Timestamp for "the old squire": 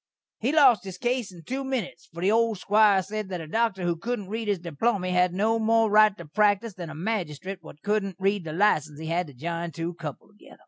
2.23-3.03